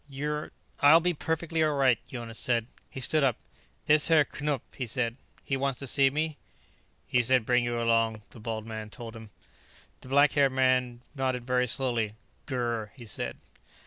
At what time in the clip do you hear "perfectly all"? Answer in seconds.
1.13-1.75